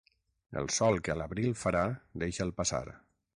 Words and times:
El 0.61 0.69
sol 0.77 0.97
que 1.07 1.13
a 1.15 1.17
l'abril 1.21 1.53
farà, 1.65 1.85
deixa'l 2.25 2.55
passar. 2.63 2.83